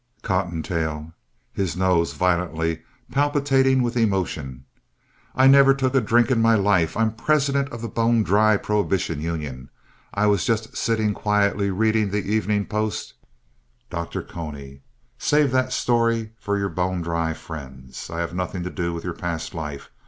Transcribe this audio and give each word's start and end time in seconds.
COTTONTAIL 0.23 1.13
(his 1.53 1.77
nose 1.77 2.13
violently 2.13 2.81
palpitating 3.11 3.83
with 3.83 3.95
emotion) 3.95 4.65
I 5.35 5.45
never 5.45 5.75
took 5.75 5.93
a 5.93 6.01
drink 6.01 6.31
in 6.31 6.41
my 6.41 6.55
life. 6.55 6.97
I'm 6.97 7.11
president 7.13 7.69
of 7.69 7.83
the 7.83 7.87
Bone 7.87 8.23
Dry 8.23 8.57
Prohibition 8.57 9.21
Union. 9.21 9.69
I 10.11 10.25
was 10.25 10.43
just 10.43 10.75
sitting 10.75 11.13
quietly 11.13 11.69
reading 11.69 12.09
The 12.09 12.25
Evening 12.33 12.65
Post 12.65 13.13
DR. 13.91 14.23
CONY 14.23 14.81
Save 15.19 15.51
that 15.51 15.71
story 15.71 16.31
for 16.39 16.57
your 16.57 16.69
bone 16.69 17.03
dry 17.03 17.33
friends. 17.33 18.09
I 18.09 18.21
have 18.21 18.33
nothing 18.33 18.63
to 18.63 18.71
do 18.71 18.95
with 18.95 19.03
your 19.03 19.13
past 19.13 19.53
life. 19.53 19.91